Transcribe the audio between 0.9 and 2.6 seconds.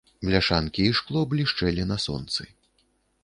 шкло блішчэлі на сонцы.